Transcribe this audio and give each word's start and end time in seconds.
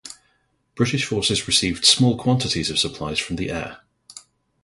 British 0.73 1.05
forces 1.05 1.45
received 1.47 1.85
small 1.85 2.17
quantities 2.17 2.71
of 2.71 2.79
supplies 2.79 3.19
from 3.19 3.35
the 3.35 3.51
air. 3.51 3.81